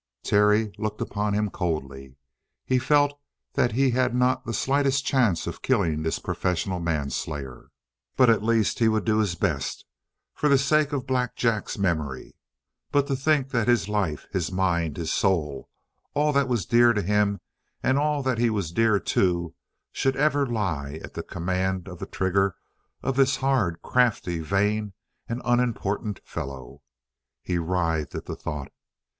[0.23, 2.15] Terry looked upon him coldly.
[2.65, 3.13] He felt
[3.53, 7.67] that he had not the slightest chance of killing this professional manslayer,
[8.17, 9.85] but at least he would do his best
[10.33, 12.35] for the sake of Black Jack's memory.
[12.91, 15.69] But to think that his life his mind his soul
[16.15, 17.39] all that was dear to him
[17.83, 19.53] and all that he was dear to,
[19.91, 22.55] should ever lie at the command of the trigger
[23.03, 24.93] of this hard, crafty, vain,
[25.29, 26.81] and unimportant fellow!
[27.43, 28.71] He writhed at the thought.